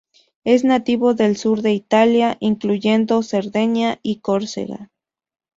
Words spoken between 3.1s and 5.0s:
Cerdeña y Córcega.